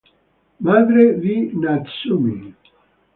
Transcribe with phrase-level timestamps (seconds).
[0.65, 2.55] Madre di Natsumi.